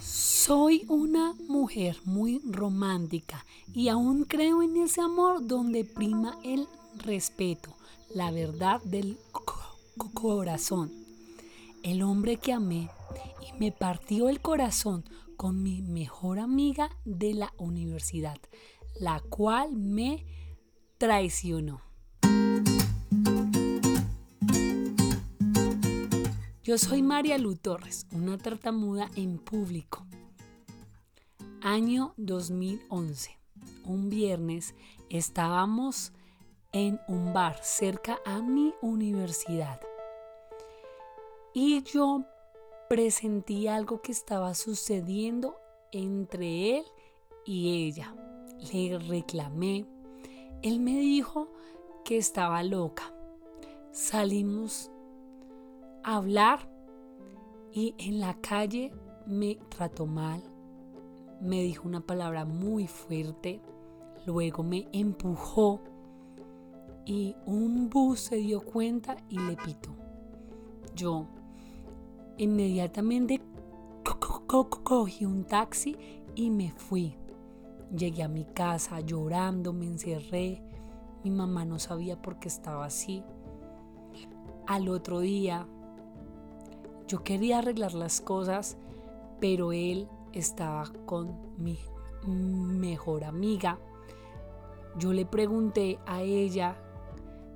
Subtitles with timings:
[0.00, 6.68] Soy una mujer muy romántica y aún creo en ese amor donde prima el
[7.04, 7.74] respeto,
[8.14, 9.18] la verdad del
[10.14, 10.92] corazón.
[11.82, 12.88] El hombre que amé
[13.40, 15.04] y me partió el corazón
[15.36, 18.38] con mi mejor amiga de la universidad,
[19.00, 20.24] la cual me
[20.98, 21.91] traicionó.
[26.64, 30.06] Yo soy María Lu Torres, una tartamuda en público.
[31.60, 33.36] Año 2011.
[33.84, 34.76] Un viernes
[35.10, 36.12] estábamos
[36.70, 39.80] en un bar cerca a mi universidad.
[41.52, 42.26] Y yo
[42.88, 45.56] presentí algo que estaba sucediendo
[45.90, 46.84] entre él
[47.44, 48.14] y ella.
[48.72, 49.84] Le reclamé.
[50.62, 51.48] Él me dijo
[52.04, 53.12] que estaba loca.
[53.90, 54.91] Salimos
[56.04, 56.68] hablar
[57.72, 58.92] y en la calle
[59.26, 60.42] me trató mal,
[61.40, 63.60] me dijo una palabra muy fuerte,
[64.26, 65.80] luego me empujó
[67.04, 69.90] y un bus se dio cuenta y le pitó.
[70.94, 71.26] Yo
[72.36, 73.40] inmediatamente
[74.84, 75.96] cogí un taxi
[76.34, 77.16] y me fui.
[77.96, 80.62] Llegué a mi casa llorando, me encerré.
[81.24, 83.22] Mi mamá no sabía por qué estaba así.
[84.66, 85.66] Al otro día
[87.12, 88.78] yo quería arreglar las cosas,
[89.38, 91.78] pero él estaba con mi
[92.26, 93.78] mejor amiga.
[94.98, 96.74] Yo le pregunté a ella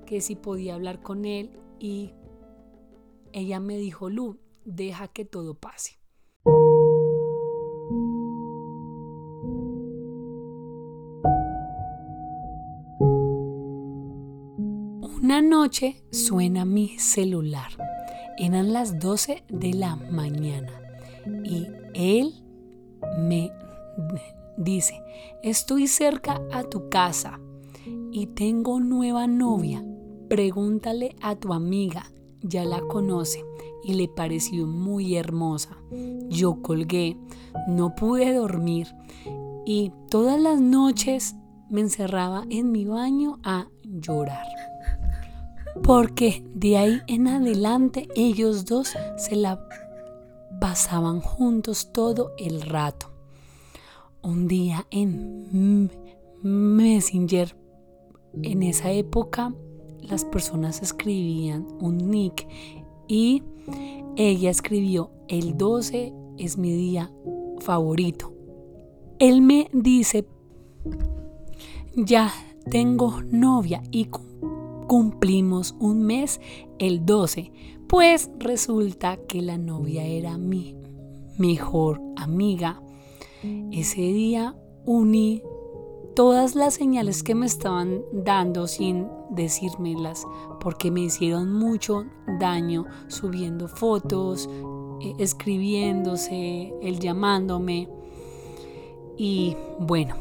[0.05, 2.13] que si podía hablar con él y
[3.33, 5.98] ella me dijo, Lu, deja que todo pase.
[15.23, 17.86] Una noche suena mi celular
[18.39, 20.73] eran las 12 de la mañana
[21.45, 22.34] y él
[23.19, 23.53] me
[24.56, 25.01] dice,
[25.42, 27.41] estoy cerca a tu casa
[28.13, 29.85] y tengo nueva novia.
[30.29, 32.11] Pregúntale a tu amiga,
[32.42, 33.45] ya la conoce
[33.85, 35.77] y le pareció muy hermosa.
[36.29, 37.17] Yo colgué,
[37.68, 38.89] no pude dormir
[39.64, 41.36] y todas las noches
[41.70, 44.47] me encerraba en mi baño a llorar
[45.83, 49.67] porque de ahí en adelante ellos dos se la
[50.61, 53.11] pasaban juntos todo el rato.
[54.23, 55.91] Un día en
[56.42, 57.57] Messenger,
[58.42, 59.55] en esa época
[60.01, 62.47] las personas escribían un nick
[63.09, 63.42] y
[64.17, 67.11] ella escribió el 12 es mi día
[67.61, 68.33] favorito.
[69.19, 70.27] Él me dice,
[71.95, 72.33] ya
[72.70, 74.09] tengo novia y
[74.86, 76.41] cumplimos un mes
[76.79, 77.52] el 12,
[77.89, 80.77] pues resulta que la novia era mi
[81.39, 82.83] mejor amiga.
[83.70, 85.42] Ese día uní
[86.17, 90.27] todas las señales que me estaban dando sin decírmelas,
[90.61, 92.07] porque me hicieron mucho
[92.41, 94.48] daño subiendo fotos,
[95.01, 97.89] eh, escribiéndose, el llamándome.
[99.18, 100.17] Y bueno,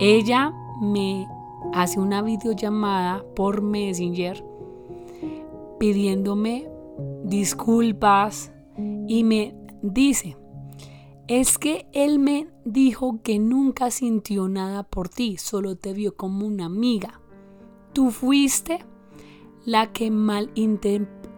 [0.00, 1.26] ella me
[1.72, 4.44] hace una videollamada por Messenger
[5.78, 6.68] pidiéndome
[7.24, 8.52] disculpas
[9.06, 10.36] y me dice,
[11.26, 16.46] es que él me dijo que nunca sintió nada por ti, solo te vio como
[16.46, 17.20] una amiga.
[17.92, 18.84] Tú fuiste
[19.64, 20.50] la que mal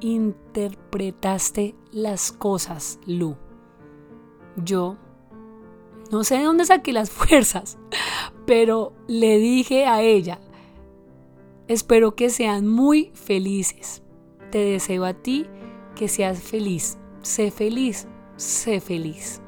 [0.01, 3.37] interpretaste las cosas, Lu.
[4.57, 4.97] Yo
[6.11, 7.79] no sé de dónde saqué las fuerzas,
[8.47, 10.41] pero le dije a ella,
[11.69, 14.03] espero que sean muy felices.
[14.51, 15.47] Te deseo a ti
[15.97, 16.99] que seas feliz.
[17.23, 19.43] Sé feliz, sé feliz.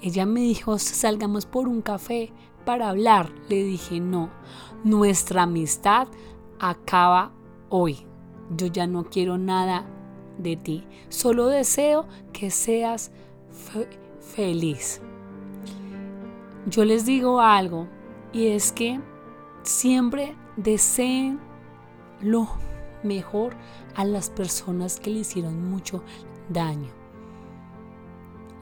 [0.00, 2.32] Ella me dijo, salgamos por un café
[2.64, 3.32] para hablar.
[3.48, 4.30] Le dije, no,
[4.84, 6.06] nuestra amistad
[6.60, 7.32] acaba
[7.68, 8.06] hoy.
[8.56, 9.84] Yo ya no quiero nada
[10.38, 10.84] de ti.
[11.08, 13.10] Solo deseo que seas
[14.20, 15.00] feliz.
[16.66, 17.88] Yo les digo algo,
[18.32, 19.00] y es que
[19.62, 21.40] siempre deseen
[22.20, 22.48] lo
[23.02, 23.54] mejor
[23.94, 26.02] a las personas que le hicieron mucho
[26.48, 26.90] daño.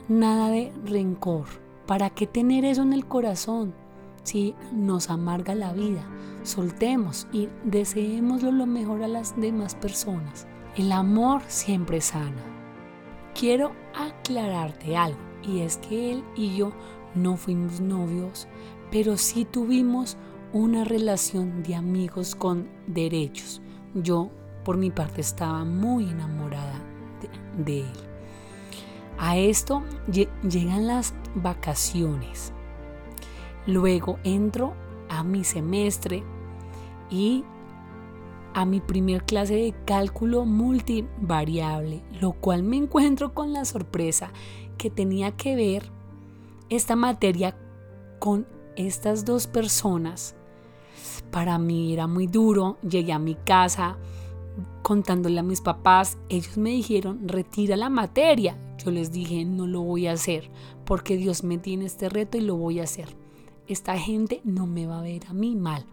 [0.09, 1.47] Nada de rencor.
[1.87, 3.75] ¿Para qué tener eso en el corazón
[4.23, 6.05] si nos amarga la vida?
[6.43, 10.47] Soltemos y deseemos lo mejor a las demás personas.
[10.77, 12.43] El amor siempre sana.
[13.39, 16.73] Quiero aclararte algo y es que él y yo
[17.15, 18.49] no fuimos novios,
[18.95, 20.17] pero sí tuvimos
[20.53, 23.61] una relación de amigos con derechos.
[23.93, 24.31] Yo,
[24.65, 26.81] por mi parte, estaba muy enamorada
[27.59, 27.93] de él.
[29.19, 29.83] A esto
[30.49, 32.53] llegan las vacaciones.
[33.67, 34.75] Luego entro
[35.09, 36.23] a mi semestre
[37.11, 37.43] y
[38.55, 44.31] a mi primer clase de cálculo multivariable, lo cual me encuentro con la sorpresa
[44.79, 45.91] que tenía que ver
[46.69, 47.57] esta materia
[48.21, 50.35] con estas dos personas.
[51.31, 53.99] Para mí era muy duro, llegué a mi casa
[54.83, 58.57] contándole a mis papás, ellos me dijeron, retira la materia.
[58.85, 60.51] Yo les dije, no lo voy a hacer,
[60.85, 63.17] porque Dios me tiene este reto y lo voy a hacer.
[63.67, 65.87] Esta gente no me va a ver a mí mal.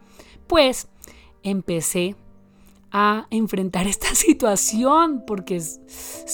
[0.47, 0.89] Pues
[1.41, 2.15] empecé
[2.91, 5.79] a enfrentar esta situación porque es,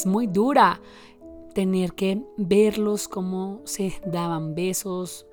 [0.06, 0.82] muy dura
[1.54, 5.26] tener que verlos como se daban besos,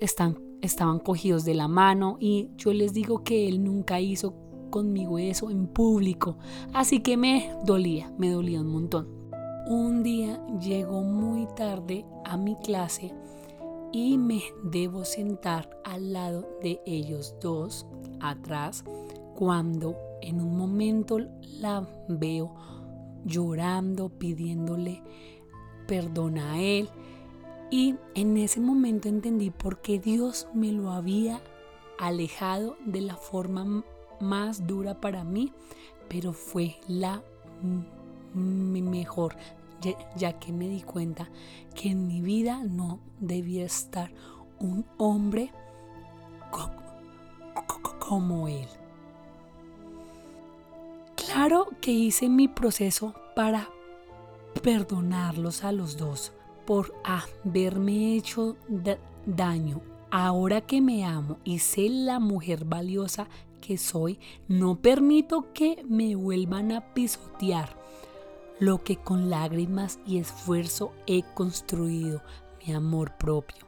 [0.00, 4.34] estaban cogidos de la mano y yo les digo que él nunca hizo
[4.70, 6.36] conmigo eso en público,
[6.72, 9.08] así que me dolía, me dolía un montón.
[9.68, 13.12] Un día llegó muy tarde a mi clase
[13.92, 17.86] y me debo sentar al lado de ellos dos,
[18.20, 18.84] atrás,
[19.34, 21.18] cuando en un momento
[21.60, 22.54] la veo
[23.24, 25.02] llorando, pidiéndole
[25.86, 26.88] perdón a él.
[27.70, 31.40] Y en ese momento entendí por qué Dios me lo había
[31.98, 33.84] alejado de la forma
[34.20, 35.52] más dura para mí,
[36.08, 37.22] pero fue la
[38.34, 39.36] mejor,
[40.16, 41.28] ya, que me di cuenta
[41.74, 44.12] que en mi vida no debía estar
[44.58, 45.50] un hombre
[47.98, 48.68] como él.
[51.16, 53.68] Claro que hice mi proceso para
[54.62, 56.32] perdonarlos a los dos
[56.66, 58.56] por haberme hecho
[59.24, 59.80] daño.
[60.10, 63.28] Ahora que me amo y sé la mujer valiosa
[63.60, 64.18] que soy,
[64.48, 67.76] no permito que me vuelvan a pisotear
[68.58, 72.22] lo que con lágrimas y esfuerzo he construido,
[72.66, 73.66] mi amor propio.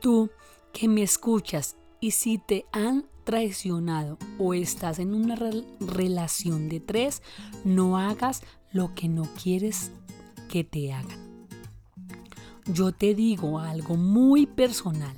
[0.00, 0.30] Tú
[0.72, 5.36] que me escuchas y si te han traicionado o estás en una
[5.80, 7.22] relación de tres,
[7.64, 8.42] no hagas
[8.72, 9.90] lo que no quieres
[10.48, 11.29] que te hagan.
[12.66, 15.16] Yo te digo algo muy personal.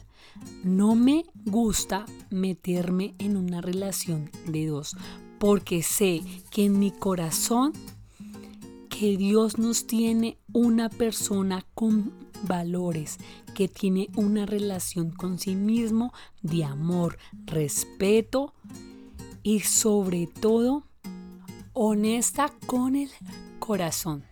[0.65, 4.97] No me gusta meterme en una relación de dos
[5.43, 6.23] porque sé
[6.53, 7.73] que en mi corazón
[8.89, 12.13] que Dios nos tiene una persona con
[12.45, 13.19] valores,
[13.53, 16.13] que tiene una relación con sí mismo
[16.43, 18.55] de amor, respeto
[19.43, 20.85] y sobre todo
[21.73, 23.11] honesta con el
[23.59, 24.23] corazón.